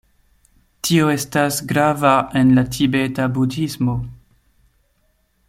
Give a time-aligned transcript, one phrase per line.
[0.87, 3.99] Tio estas grava en la Tibeta Budhismo.